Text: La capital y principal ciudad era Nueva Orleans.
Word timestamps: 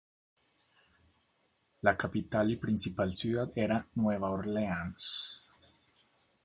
La 1.83 1.93
capital 1.95 2.49
y 2.49 2.55
principal 2.55 3.13
ciudad 3.13 3.51
era 3.55 3.87
Nueva 3.93 4.31
Orleans. 4.31 5.47